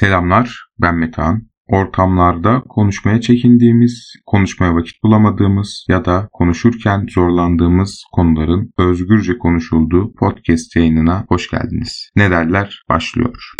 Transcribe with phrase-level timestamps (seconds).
[0.00, 1.48] Selamlar, ben Metehan.
[1.66, 11.24] Ortamlarda konuşmaya çekindiğimiz, konuşmaya vakit bulamadığımız ya da konuşurken zorlandığımız konuların özgürce konuşulduğu podcast yayınına
[11.28, 12.10] hoş geldiniz.
[12.16, 12.82] Ne derler?
[12.88, 13.52] Başlıyor.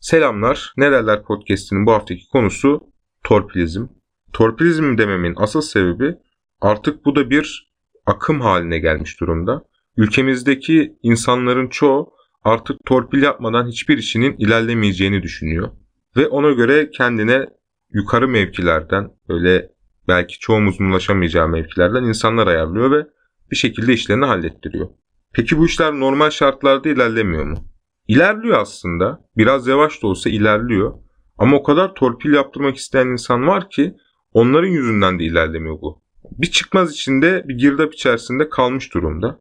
[0.00, 0.72] Selamlar.
[0.76, 2.91] Ne derler podcast'inin bu haftaki konusu
[3.24, 3.86] torpilizm.
[4.32, 6.14] Torpilizm dememin asıl sebebi
[6.60, 7.72] artık bu da bir
[8.06, 9.64] akım haline gelmiş durumda.
[9.96, 12.12] Ülkemizdeki insanların çoğu
[12.44, 15.68] artık torpil yapmadan hiçbir işinin ilerlemeyeceğini düşünüyor.
[16.16, 17.46] Ve ona göre kendine
[17.92, 19.68] yukarı mevkilerden, öyle
[20.08, 23.06] belki çoğumuzun ulaşamayacağı mevkilerden insanlar ayarlıyor ve
[23.50, 24.88] bir şekilde işlerini hallettiriyor.
[25.32, 27.68] Peki bu işler normal şartlarda ilerlemiyor mu?
[28.08, 29.20] İlerliyor aslında.
[29.36, 30.94] Biraz yavaş da olsa ilerliyor.
[31.38, 33.94] Ama o kadar torpil yaptırmak isteyen insan var ki
[34.32, 36.02] onların yüzünden de ilerlemiyor bu.
[36.30, 39.40] Bir çıkmaz içinde bir girdap içerisinde kalmış durumda.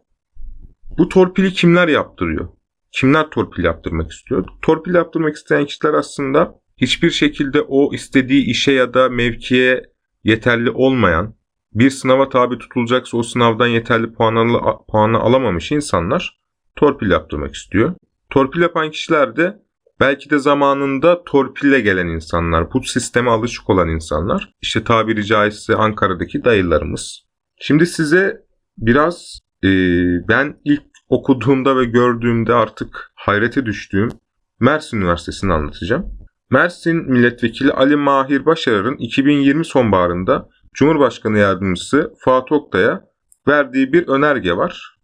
[0.98, 2.48] Bu torpili kimler yaptırıyor?
[2.92, 4.48] Kimler torpil yaptırmak istiyor?
[4.62, 9.84] Torpil yaptırmak isteyen kişiler aslında hiçbir şekilde o istediği işe ya da mevkiye
[10.24, 11.36] yeterli olmayan,
[11.74, 16.40] bir sınava tabi tutulacaksa o sınavdan yeterli puanı, puanı alamamış insanlar
[16.76, 17.96] torpil yaptırmak istiyor.
[18.30, 19.60] Torpil yapan kişiler de
[20.02, 24.54] belki de zamanında torpille gelen insanlar, bu sisteme alışık olan insanlar.
[24.62, 27.24] İşte tabiri caizse Ankara'daki dayılarımız.
[27.62, 28.38] Şimdi size
[28.78, 29.70] biraz e,
[30.28, 34.10] ben ilk okuduğumda ve gördüğümde artık hayrete düştüğüm
[34.60, 36.06] Mersin Üniversitesi'ni anlatacağım.
[36.50, 43.02] Mersin Milletvekili Ali Mahir Başarar'ın 2020 sonbaharında Cumhurbaşkanı Yardımcısı Fatih Oktay'a
[43.48, 44.96] verdiği bir önerge var.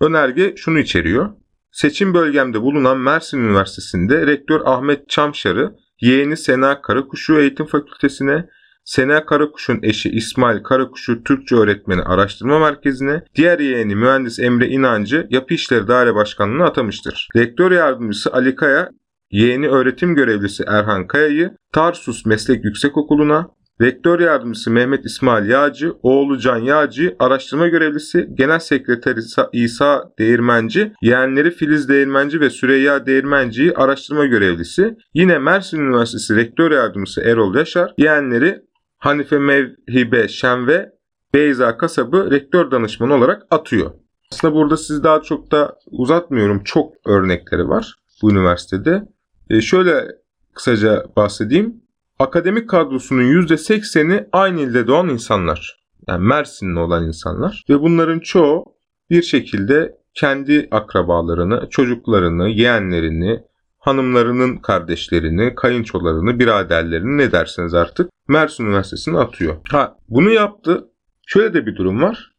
[0.00, 1.39] Önerge şunu içeriyor.
[1.72, 8.48] Seçim bölgemde bulunan Mersin Üniversitesi'nde rektör Ahmet Çamşar'ı yeğeni Sena Karakuşu Eğitim Fakültesine,
[8.84, 15.54] Sena Karakuş'un eşi İsmail Karakuşu Türkçe Öğretmeni Araştırma Merkezi'ne, diğer yeğeni mühendis Emre İnancı Yapı
[15.54, 17.28] İşleri Daire Başkanlığı'na atamıştır.
[17.36, 18.90] Rektör yardımcısı Ali Kaya,
[19.30, 23.48] yeğeni öğretim görevlisi Erhan Kaya'yı Tarsus Meslek Yüksekokulu'na,
[23.80, 29.20] Rektör Yardımcısı Mehmet İsmail Yağcı, oğlu Can Yağcı, araştırma görevlisi, Genel Sekreteri
[29.52, 37.20] İsa Değirmenci, yeğenleri Filiz Değirmenci ve Süreyya Değirmenci'yi araştırma görevlisi, yine Mersin Üniversitesi Rektör Yardımcısı
[37.20, 38.62] Erol Yaşar, yeğenleri
[38.98, 40.92] Hanife Mevhibe Şen ve
[41.34, 43.90] Beyza Kasabı rektör danışmanı olarak atıyor.
[44.32, 46.64] Aslında burada siz daha çok da uzatmıyorum.
[46.64, 49.02] Çok örnekleri var bu üniversitede.
[49.50, 50.06] E şöyle
[50.54, 51.79] kısaca bahsedeyim
[52.20, 55.80] akademik kadrosunun %80'i aynı ilde doğan insanlar.
[56.08, 57.64] Yani Mersinli olan insanlar.
[57.70, 58.64] Ve bunların çoğu
[59.10, 63.40] bir şekilde kendi akrabalarını, çocuklarını, yeğenlerini,
[63.78, 69.56] hanımlarının kardeşlerini, kayınçolarını, biraderlerini ne derseniz artık Mersin Üniversitesi'ne atıyor.
[69.70, 70.84] Ha bunu yaptı.
[71.26, 72.32] Şöyle de bir durum var.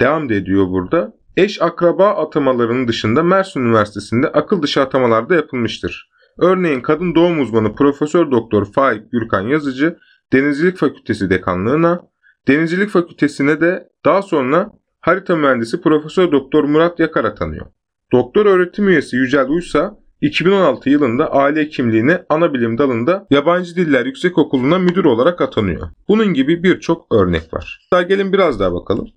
[0.00, 1.12] Devam da ediyor burada.
[1.36, 6.10] Eş akraba atamalarının dışında Mersin Üniversitesi'nde akıl dışı atamalar da yapılmıştır.
[6.38, 9.96] Örneğin kadın doğum uzmanı Profesör Doktor Faik Gürkan Yazıcı
[10.32, 12.02] Denizcilik Fakültesi dekanlığına,
[12.48, 17.66] Denizcilik Fakültesine de daha sonra harita mühendisi Profesör Doktor Murat Yakar atanıyor.
[18.12, 24.78] Doktor öğretim üyesi Yücel Uysa 2016 yılında aile hekimliğine ana bilim dalında Yabancı Diller Yüksekokulu'na
[24.78, 25.88] müdür olarak atanıyor.
[26.08, 27.88] Bunun gibi birçok örnek var.
[27.92, 29.08] Daha gelin biraz daha bakalım.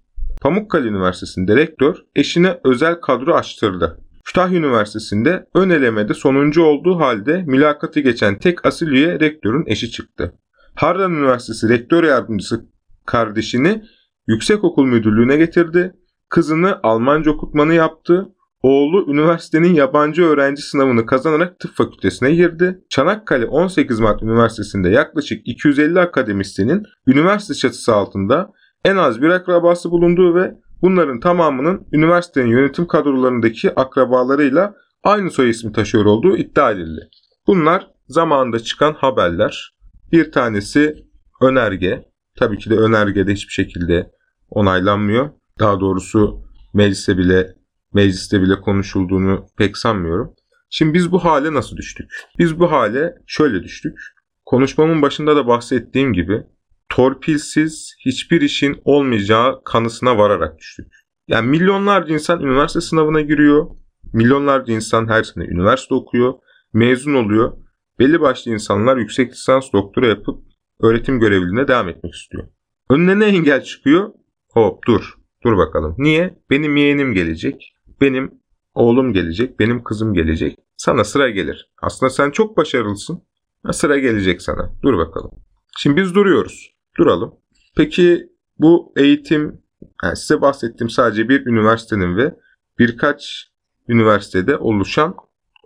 [0.42, 4.00] Pamukkale Üniversitesi'nde rektör eşine özel kadro açtırdı.
[4.30, 10.34] Kütahya Üniversitesi'nde ön elemede sonuncu olduğu halde mülakatı geçen tek asil üye rektörün eşi çıktı.
[10.76, 12.66] Harran Üniversitesi rektör yardımcısı
[13.06, 13.84] kardeşini
[14.28, 15.94] yüksekokul müdürlüğüne getirdi.
[16.30, 18.28] Kızını Almanca okutmanı yaptı.
[18.62, 22.80] Oğlu üniversitenin yabancı öğrenci sınavını kazanarak tıp fakültesine girdi.
[22.90, 28.52] Çanakkale 18 Mart Üniversitesi'nde yaklaşık 250 akademisyenin üniversite çatısı altında
[28.86, 35.72] en az bir akrabası bulunduğu ve Bunların tamamının üniversitenin yönetim kadrolarındaki akrabalarıyla aynı soy ismi
[35.72, 37.10] taşıyor olduğu iddia edildi.
[37.48, 39.74] Bunlar zamanında çıkan haberler.
[40.12, 40.96] Bir tanesi
[41.42, 42.06] önerge.
[42.40, 44.12] Tabii ki de önergede hiçbir şekilde
[44.50, 45.30] onaylanmıyor.
[45.60, 46.42] Daha doğrusu
[46.74, 47.56] mecliste bile
[47.94, 50.34] mecliste bile konuşulduğunu pek sanmıyorum.
[50.70, 52.12] Şimdi biz bu hale nasıl düştük?
[52.40, 54.00] Biz bu hale şöyle düştük.
[54.46, 56.44] Konuşmamın başında da bahsettiğim gibi
[56.90, 60.88] torpilsiz hiçbir işin olmayacağı kanısına vararak düştük.
[61.28, 63.68] Yani milyonlarca insan üniversite sınavına giriyor.
[64.14, 66.34] Milyonlarca insan her sene üniversite okuyor.
[66.74, 67.58] Mezun oluyor.
[68.00, 70.44] Belli başlı insanlar yüksek lisans doktora yapıp
[70.82, 72.48] öğretim görevliliğine devam etmek istiyor.
[72.90, 74.10] Önüne ne engel çıkıyor?
[74.50, 75.14] Hop dur.
[75.44, 75.96] Dur bakalım.
[75.98, 76.40] Niye?
[76.50, 77.74] Benim yeğenim gelecek.
[78.02, 78.32] Benim
[78.74, 79.60] oğlum gelecek.
[79.60, 80.58] Benim kızım gelecek.
[80.78, 81.72] Sana sıra gelir.
[81.82, 83.24] Aslında sen çok başarılısın.
[83.72, 84.74] Sıra gelecek sana.
[84.84, 85.32] Dur bakalım.
[85.78, 86.79] Şimdi biz duruyoruz.
[87.00, 87.36] Duralım.
[87.78, 89.62] Peki bu eğitim
[90.04, 92.36] yani size bahsettiğim sadece bir üniversitenin ve
[92.80, 93.50] birkaç
[93.88, 95.16] üniversitede oluşan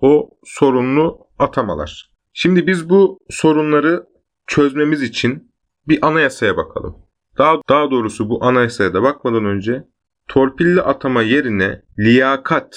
[0.01, 2.11] o sorunlu atamalar.
[2.33, 4.03] Şimdi biz bu sorunları
[4.47, 5.51] çözmemiz için
[5.87, 6.95] bir anayasaya bakalım.
[7.37, 9.83] Daha, daha doğrusu bu anayasaya da bakmadan önce
[10.27, 12.75] torpilli atama yerine liyakat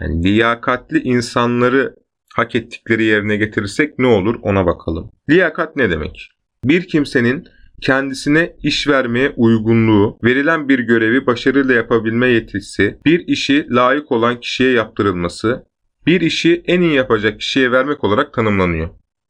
[0.00, 1.96] yani liyakatli insanları
[2.34, 5.10] hak ettikleri yerine getirirsek ne olur ona bakalım.
[5.30, 6.28] Liyakat ne demek?
[6.64, 7.48] Bir kimsenin
[7.82, 14.70] kendisine iş vermeye uygunluğu, verilen bir görevi başarıyla yapabilme yetisi, bir işi layık olan kişiye
[14.70, 15.64] yaptırılması,
[16.06, 18.88] bir işi en iyi yapacak kişiye vermek olarak tanımlanıyor.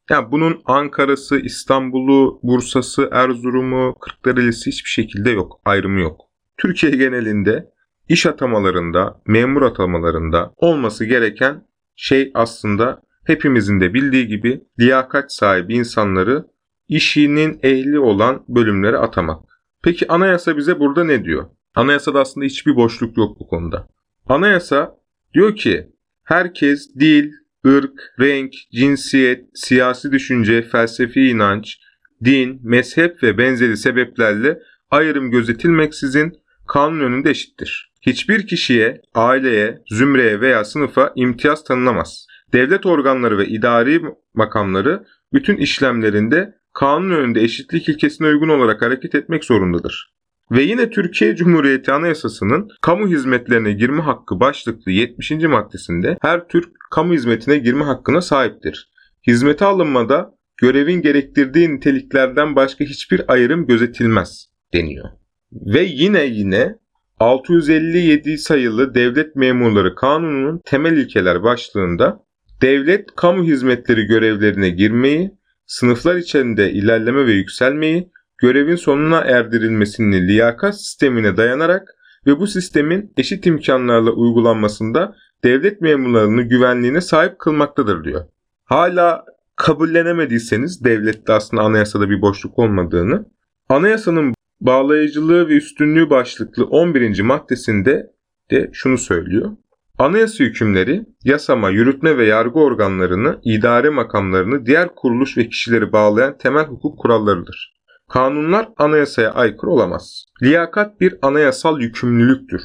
[0.09, 5.61] Yani bunun Ankara'sı, İstanbul'u, Bursa'sı, Erzurum'u, Kırklareli'si hiçbir şekilde yok.
[5.65, 6.21] Ayrımı yok.
[6.57, 7.65] Türkiye genelinde
[8.09, 16.45] iş atamalarında, memur atamalarında olması gereken şey aslında hepimizin de bildiği gibi liyakat sahibi insanları
[16.95, 19.43] işinin ehli olan bölümlere atamak.
[19.83, 21.45] Peki anayasa bize burada ne diyor?
[21.75, 23.87] Anayasada aslında hiçbir boşluk yok bu konuda.
[24.25, 24.95] Anayasa
[25.33, 25.89] diyor ki
[26.23, 27.31] herkes dil,
[27.67, 31.77] ırk, renk, cinsiyet, siyasi düşünce, felsefi inanç,
[32.23, 34.59] din, mezhep ve benzeri sebeplerle
[34.91, 36.33] ayrım gözetilmeksizin
[36.67, 37.91] kanun önünde eşittir.
[38.01, 42.27] Hiçbir kişiye, aileye, zümreye veya sınıfa imtiyaz tanınamaz.
[42.53, 44.01] Devlet organları ve idari
[44.33, 45.03] makamları
[45.33, 50.13] bütün işlemlerinde kanun önünde eşitlik ilkesine uygun olarak hareket etmek zorundadır.
[50.51, 55.31] Ve yine Türkiye Cumhuriyeti Anayasası'nın kamu hizmetlerine girme hakkı başlıklı 70.
[55.31, 58.89] maddesinde her Türk kamu hizmetine girme hakkına sahiptir.
[59.27, 65.05] Hizmete alınmada görevin gerektirdiği niteliklerden başka hiçbir ayrım gözetilmez deniyor.
[65.51, 66.75] Ve yine yine
[67.19, 72.19] 657 sayılı Devlet Memurları Kanunu'nun temel ilkeler başlığında
[72.61, 75.31] devlet kamu hizmetleri görevlerine girmeyi,
[75.65, 81.87] sınıflar içerisinde ilerleme ve yükselmeyi, görevin sonuna erdirilmesini liyakat sistemine dayanarak
[82.25, 88.25] ve bu sistemin eşit imkanlarla uygulanmasında devlet memurlarını güvenliğine sahip kılmaktadır diyor.
[88.65, 89.25] Hala
[89.55, 93.25] kabullenemediyseniz devlette aslında anayasada bir boşluk olmadığını,
[93.69, 97.21] anayasanın bağlayıcılığı ve üstünlüğü başlıklı 11.
[97.21, 98.11] maddesinde
[98.51, 99.51] de şunu söylüyor.
[99.99, 106.65] Anayasa hükümleri, yasama, yürütme ve yargı organlarını, idare makamlarını, diğer kuruluş ve kişileri bağlayan temel
[106.65, 107.73] hukuk kurallarıdır.
[108.09, 110.25] Kanunlar anayasaya aykırı olamaz.
[110.43, 112.61] Liyakat bir anayasal yükümlülüktür.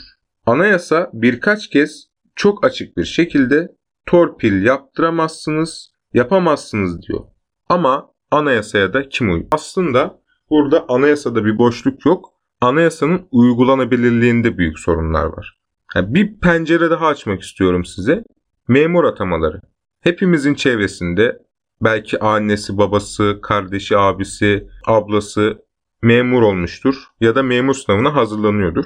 [0.46, 2.04] Anayasa birkaç kez
[2.36, 3.68] çok açık bir şekilde
[4.06, 7.20] torpil yaptıramazsınız, yapamazsınız diyor.
[7.68, 9.48] Ama anayasaya da kim uyuyor?
[9.50, 10.20] Aslında
[10.50, 12.24] burada anayasada bir boşluk yok.
[12.60, 15.58] Anayasanın uygulanabilirliğinde büyük sorunlar var.
[15.94, 18.24] Yani bir pencere daha açmak istiyorum size.
[18.68, 19.60] Memur atamaları.
[20.00, 21.38] Hepimizin çevresinde
[21.82, 25.62] belki annesi, babası, kardeşi, abisi, ablası
[26.02, 28.84] memur olmuştur ya da memur sınavına hazırlanıyordur.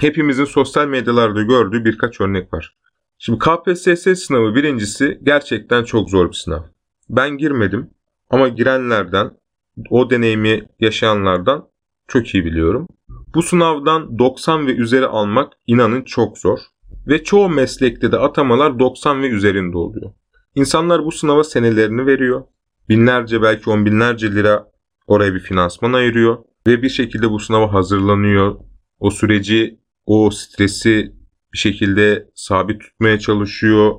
[0.00, 2.76] Hepimizin sosyal medyalarda gördüğü birkaç örnek var.
[3.18, 6.62] Şimdi KPSS sınavı birincisi gerçekten çok zor bir sınav.
[7.10, 7.90] Ben girmedim
[8.30, 9.30] ama girenlerden,
[9.90, 11.68] o deneyimi yaşayanlardan
[12.08, 12.88] çok iyi biliyorum.
[13.34, 16.58] Bu sınavdan 90 ve üzeri almak inanın çok zor.
[17.06, 20.12] Ve çoğu meslekte de atamalar 90 ve üzerinde oluyor.
[20.54, 22.44] İnsanlar bu sınava senelerini veriyor.
[22.88, 24.68] Binlerce belki on binlerce lira
[25.06, 26.38] oraya bir finansman ayırıyor.
[26.66, 28.56] Ve bir şekilde bu sınava hazırlanıyor.
[29.00, 31.12] O süreci, o stresi
[31.52, 33.94] bir şekilde sabit tutmaya çalışıyor.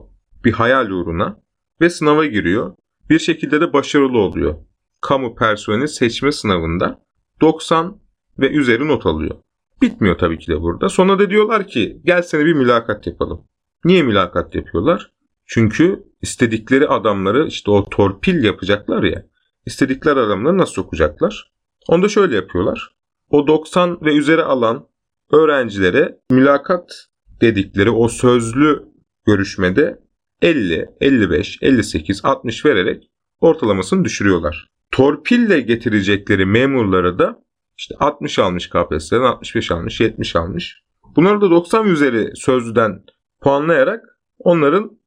[0.46, 1.40] Bir hayal uğruna.
[1.82, 2.76] Ve sınava giriyor.
[3.10, 4.56] Bir şekilde de başarılı oluyor.
[5.02, 7.04] Kamu personeli seçme sınavında
[7.42, 8.03] 90
[8.40, 9.36] ve üzeri not alıyor.
[9.82, 10.90] Bitmiyor tabii ki de burada.
[10.90, 13.42] Sonra da diyorlar ki gel seni bir mülakat yapalım.
[13.86, 15.12] Niye mülakat yapıyorlar?
[15.46, 19.26] Çünkü istedikleri adamları işte o torpil yapacaklar ya.
[19.66, 21.52] İstedikleri adamları nasıl sokacaklar?
[21.88, 22.96] Onu da şöyle yapıyorlar.
[23.30, 24.88] O 90 ve üzeri alan
[25.32, 27.08] öğrencilere mülakat
[27.42, 28.84] dedikleri o sözlü
[29.26, 30.00] görüşmede
[30.42, 34.68] 50, 55, 58, 60 vererek ortalamasını düşürüyorlar.
[34.92, 37.43] Torpille getirecekleri memurlara da
[37.84, 40.84] işte 60 almış KPSS'den 65 almış, 70 almış.
[41.16, 43.04] Bunları da 90 üzeri sözlüden
[43.42, 45.00] puanlayarak onların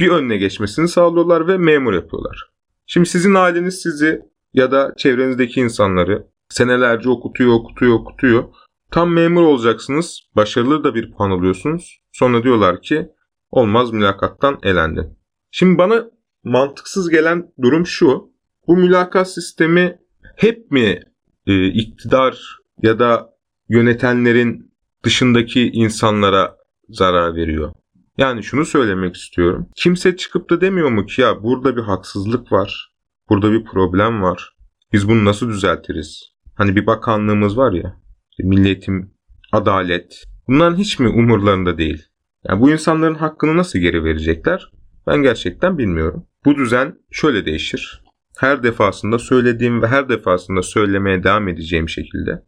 [0.00, 2.50] bir önüne geçmesini sağlıyorlar ve memur yapıyorlar.
[2.86, 4.22] Şimdi sizin aileniz sizi
[4.54, 8.44] ya da çevrenizdeki insanları senelerce okutuyor, okutuyor, okutuyor.
[8.90, 12.00] Tam memur olacaksınız, başarılı da bir puan alıyorsunuz.
[12.12, 13.08] Sonra diyorlar ki
[13.50, 15.18] olmaz mülakattan elendin.
[15.50, 16.04] Şimdi bana
[16.44, 18.30] mantıksız gelen durum şu.
[18.66, 19.98] Bu mülakat sistemi
[20.36, 21.09] hep mi
[21.46, 23.30] e, iktidar ya da
[23.68, 24.72] yönetenlerin
[25.04, 26.56] dışındaki insanlara
[26.88, 27.72] zarar veriyor?
[28.18, 29.68] Yani şunu söylemek istiyorum.
[29.76, 32.92] Kimse çıkıp da demiyor mu ki ya burada bir haksızlık var.
[33.28, 34.56] Burada bir problem var.
[34.92, 36.22] Biz bunu nasıl düzeltiriz?
[36.54, 37.96] Hani bir bakanlığımız var ya,
[38.38, 39.14] milli eğitim,
[39.52, 40.24] adalet.
[40.48, 42.02] Bunların hiç mi umurlarında değil?
[42.48, 44.70] Yani bu insanların hakkını nasıl geri verecekler?
[45.06, 46.26] Ben gerçekten bilmiyorum.
[46.44, 48.02] Bu düzen şöyle değişir.
[48.40, 52.42] Her defasında söylediğim ve her defasında söylemeye devam edeceğim şekilde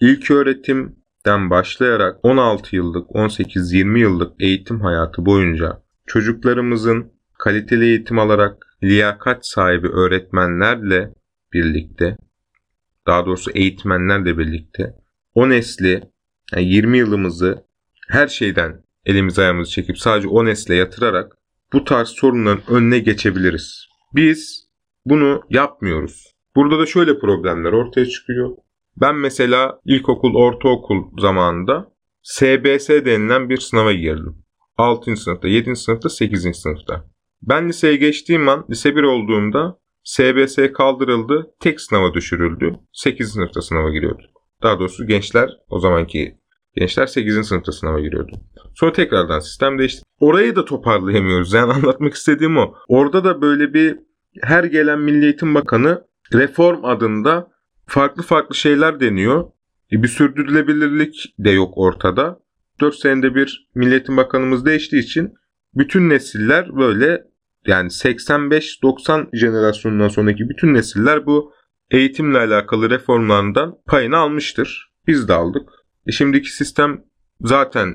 [0.00, 9.46] ilk öğretimden başlayarak 16 yıllık, 18-20 yıllık eğitim hayatı boyunca çocuklarımızın kaliteli eğitim alarak liyakat
[9.46, 11.14] sahibi öğretmenlerle
[11.52, 12.16] birlikte
[13.06, 14.94] daha doğrusu eğitmenlerle birlikte
[15.34, 16.02] o nesli
[16.52, 17.64] yani 20 yılımızı
[18.08, 21.32] her şeyden elimiz ayağımızı çekip sadece o nesle yatırarak
[21.72, 23.88] bu tarz sorunların önüne geçebiliriz.
[24.14, 24.67] Biz
[25.04, 26.34] bunu yapmıyoruz.
[26.56, 28.56] Burada da şöyle problemler ortaya çıkıyor.
[28.96, 34.36] Ben mesela ilkokul, ortaokul zamanında SBS denilen bir sınava girdim.
[34.76, 35.16] 6.
[35.16, 35.76] sınıfta, 7.
[35.76, 36.56] sınıfta, 8.
[36.56, 37.04] sınıfta.
[37.42, 42.78] Ben liseye geçtiğim an, lise 1 olduğumda SBS kaldırıldı, tek sınava düşürüldü.
[42.92, 43.32] 8.
[43.32, 44.22] sınıfta sınava giriyordu.
[44.62, 46.38] Daha doğrusu gençler, o zamanki
[46.76, 47.46] gençler 8.
[47.46, 48.32] sınıfta sınava giriyordu.
[48.74, 50.02] Sonra tekrardan sistem değişti.
[50.20, 51.52] Orayı da toparlayamıyoruz.
[51.52, 52.74] Yani anlatmak istediğim o.
[52.88, 53.98] Orada da böyle bir
[54.42, 57.48] her gelen Milli Eğitim Bakanı reform adında
[57.86, 59.50] farklı farklı şeyler deniyor.
[59.92, 62.40] E bir sürdürülebilirlik de yok ortada.
[62.80, 65.34] 4 senede bir Milli Eğitim Bakanımız değiştiği için
[65.74, 67.24] bütün nesiller böyle
[67.66, 71.52] yani 85-90 jenerasyonundan sonraki bütün nesiller bu
[71.90, 74.92] eğitimle alakalı reformlarından payını almıştır.
[75.06, 75.68] Biz de aldık.
[76.06, 77.04] E şimdiki sistem
[77.40, 77.94] zaten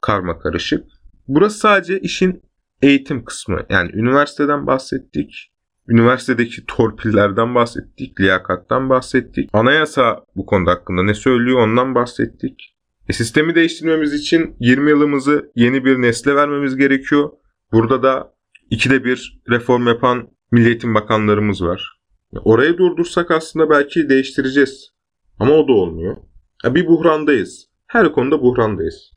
[0.00, 0.84] karma karışık.
[1.28, 2.42] Burası sadece işin
[2.82, 3.66] eğitim kısmı.
[3.70, 5.51] Yani üniversiteden bahsettik.
[5.88, 8.20] Üniversitedeki torpillerden bahsettik.
[8.20, 9.50] Liyakattan bahsettik.
[9.52, 12.76] Anayasa bu konuda hakkında ne söylüyor ondan bahsettik.
[13.08, 17.30] E sistemi değiştirmemiz için 20 yılımızı yeni bir nesle vermemiz gerekiyor.
[17.72, 18.34] Burada da
[18.70, 22.00] ikide bir reform yapan Milli Eğitim Bakanlarımız var.
[22.44, 24.92] Orayı durdursak aslında belki değiştireceğiz.
[25.38, 26.16] Ama o da olmuyor.
[26.64, 27.68] Bir buhrandayız.
[27.86, 29.10] Her konuda buhrandayız.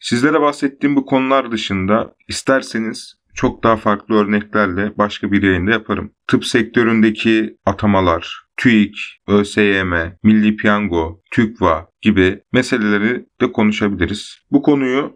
[0.00, 6.10] Sizlere bahsettiğim bu konular dışında isterseniz çok daha farklı örneklerle başka bir yayında yaparım.
[6.26, 8.96] Tıp sektöründeki atamalar, TÜİK,
[9.28, 14.38] ÖSYM, Milli Piyango, TÜKVA gibi meseleleri de konuşabiliriz.
[14.50, 15.12] Bu konuyu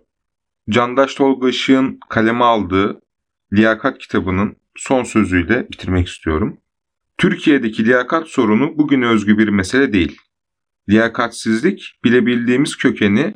[0.70, 3.00] Candaş Tolga Işık'ın kaleme aldığı
[3.52, 6.60] Liyakat kitabının son sözüyle bitirmek istiyorum.
[7.18, 10.18] Türkiye'deki liyakat sorunu bugün özgü bir mesele değil.
[10.88, 13.34] Liyakatsizlik bilebildiğimiz kökeni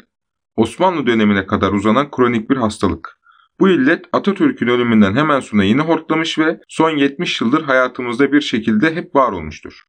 [0.57, 3.22] Osmanlı dönemine kadar uzanan kronik bir hastalık.
[3.63, 8.95] Bu illet Atatürk'ün ölümünden hemen sonra yine hortlamış ve son 70 yıldır hayatımızda bir şekilde
[8.95, 9.83] hep var olmuştur.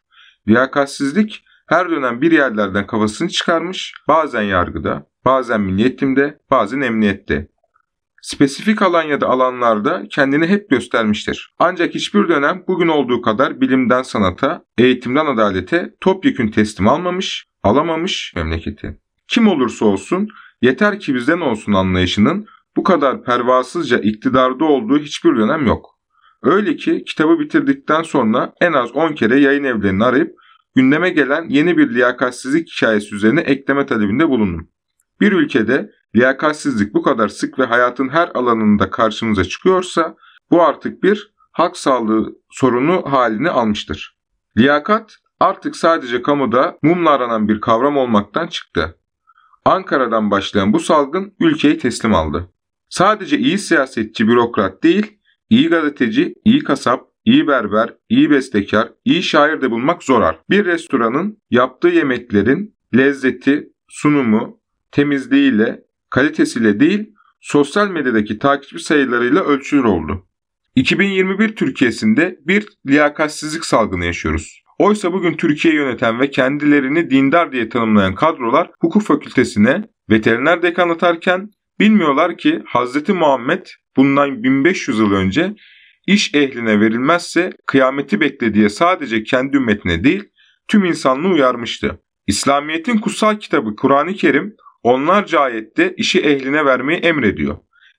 [0.48, 7.48] Liyakatsizlik her dönem bir yerlerden kafasını çıkarmış, bazen yargıda, bazen milliyetimde, bazen emniyette.
[8.22, 11.54] Spesifik alan ya da alanlarda kendini hep göstermiştir.
[11.60, 19.00] Ancak hiçbir dönem bugün olduğu kadar bilimden sanata, eğitimden adalete topyekün teslim almamış, alamamış memleketi.
[19.28, 20.28] Kim olursa olsun
[20.62, 25.94] yeter ki bizden olsun anlayışının bu kadar pervasızca iktidarda olduğu hiçbir dönem yok.
[26.44, 30.36] Öyle ki kitabı bitirdikten sonra en az 10 kere yayın evlerini arayıp
[30.76, 34.70] gündeme gelen yeni bir liyakatsizlik hikayesi üzerine ekleme talebinde bulundum.
[35.22, 40.16] Bir ülkede liyakatsizlik bu kadar sık ve hayatın her alanında karşımıza çıkıyorsa
[40.52, 44.18] bu artık bir hak sağlığı sorunu halini almıştır.
[44.58, 49.00] Liyakat artık sadece kamuda mumla aranan bir kavram olmaktan çıktı.
[49.66, 52.53] Ankara'dan başlayan bu salgın ülkeyi teslim aldı.
[52.94, 55.18] Sadece iyi siyasetçi, bürokrat değil,
[55.50, 61.38] iyi gazeteci, iyi kasap, iyi berber, iyi bestekar, iyi şair de bulmak zor Bir restoranın
[61.52, 64.60] yaptığı yemeklerin lezzeti, sunumu,
[64.92, 70.28] temizliğiyle, kalitesiyle değil, sosyal medyadaki takipçi sayılarıyla ölçülür oldu.
[70.76, 74.64] 2021 Türkiye'sinde bir liyakatsizlik salgını yaşıyoruz.
[74.80, 81.50] Oysa bugün Türkiye yöneten ve kendilerini dindar diye tanımlayan kadrolar hukuk fakültesine veteriner dekan atarken
[81.80, 83.10] bilmiyorlar ki Hz.
[83.10, 83.66] Muhammed
[83.98, 85.56] bundan 1500 yıl önce
[86.08, 90.24] iş ehline verilmezse kıyameti beklediği sadece kendi ümmetine değil
[90.68, 92.00] tüm insanlığı uyarmıştı.
[92.28, 97.58] İslamiyet'in kutsal kitabı Kur'an-ı Kerim onlarca ayette işi ehline vermeyi emrediyor.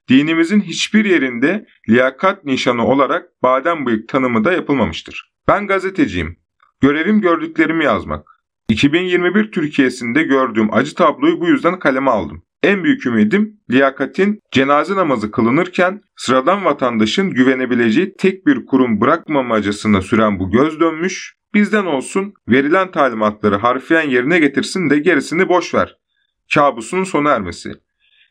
[0.09, 5.33] Dinimizin hiçbir yerinde liyakat nişanı olarak badem bıyık tanımı da yapılmamıştır.
[5.49, 6.37] Ben gazeteciyim.
[6.81, 8.26] Görevim gördüklerimi yazmak.
[8.69, 12.43] 2021 Türkiye'sinde gördüğüm acı tabloyu bu yüzden kaleme aldım.
[12.64, 20.38] En büyük ümidim liyakatin cenaze namazı kılınırken sıradan vatandaşın güvenebileceği tek bir kurum bırakmamacasına süren
[20.38, 25.97] bu göz dönmüş, bizden olsun verilen talimatları harfiyen yerine getirsin de gerisini boş ver.
[26.54, 27.73] Kabusun sona ermesi.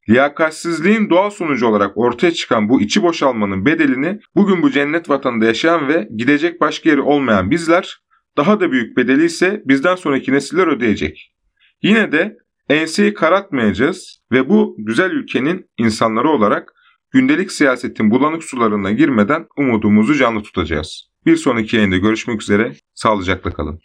[0.09, 5.87] Liyakatsizliğin doğal sonucu olarak ortaya çıkan bu içi boşalmanın bedelini bugün bu cennet vatanında yaşayan
[5.87, 7.99] ve gidecek başka yeri olmayan bizler
[8.37, 11.33] daha da büyük bedeli ise bizden sonraki nesiller ödeyecek.
[11.81, 16.73] Yine de enseyi karartmayacağız ve bu güzel ülkenin insanları olarak
[17.11, 21.09] gündelik siyasetin bulanık sularına girmeden umudumuzu canlı tutacağız.
[21.25, 23.81] Bir sonraki yayında görüşmek üzere, sağlıcakla kalın.